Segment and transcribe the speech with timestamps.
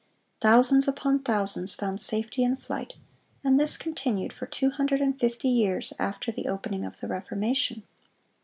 [0.39, 2.95] Thousands upon thousands found safety in flight;
[3.43, 7.83] and this continued for two hundred and fifty years after the opening of the Reformation.